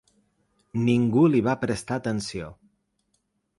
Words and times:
Ningú 0.87 1.27
li 1.35 1.43
va 1.49 1.55
prestar 1.67 2.01
atenció. 2.03 2.51